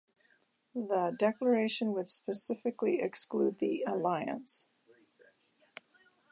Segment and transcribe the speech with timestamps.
[0.73, 4.65] The declaration would specifically exclude that alliance.